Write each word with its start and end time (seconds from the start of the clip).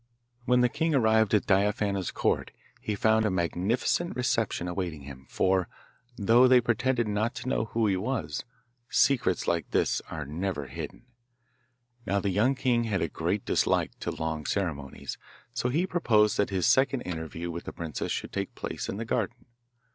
When 0.45 0.61
the 0.61 0.67
king 0.67 0.95
arrived 0.95 1.31
at 1.35 1.45
Diaphana's 1.45 2.09
Court 2.09 2.49
he 2.79 2.95
found 2.95 3.23
a 3.23 3.29
magnificent 3.29 4.15
reception 4.15 4.67
awaiting 4.67 5.01
him, 5.03 5.27
for, 5.29 5.67
though 6.17 6.47
they 6.47 6.59
pretended 6.59 7.07
not 7.07 7.35
to 7.35 7.47
know 7.47 7.65
who 7.65 7.85
he 7.85 7.95
was, 7.95 8.43
secrets 8.89 9.47
like 9.47 9.69
this 9.69 10.01
are 10.09 10.25
never 10.25 10.65
hidden. 10.65 11.05
Now 12.07 12.19
the 12.19 12.31
young 12.31 12.55
king 12.55 12.85
had 12.85 13.03
a 13.03 13.07
great 13.09 13.45
dislike 13.45 13.91
to 13.99 14.09
long 14.09 14.47
ceremonies, 14.47 15.19
so 15.53 15.69
he 15.69 15.85
proposed 15.85 16.35
that 16.37 16.49
his 16.49 16.65
second 16.65 17.01
interview 17.01 17.51
with 17.51 17.65
the 17.65 17.71
princess 17.71 18.11
should 18.11 18.31
take 18.33 18.55
place 18.55 18.89
in 18.89 18.97
the 18.97 19.05
garden. 19.05 19.45